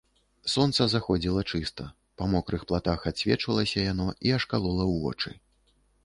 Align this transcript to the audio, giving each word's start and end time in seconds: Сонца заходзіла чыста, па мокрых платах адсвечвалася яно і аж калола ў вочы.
Сонца 0.51 0.85
заходзіла 0.93 1.41
чыста, 1.57 1.83
па 2.21 2.29
мокрых 2.35 2.63
платах 2.71 3.03
адсвечвалася 3.11 3.83
яно 3.91 4.07
і 4.29 4.33
аж 4.39 4.43
калола 4.55 4.85
ў 4.87 4.95
вочы. 5.05 5.29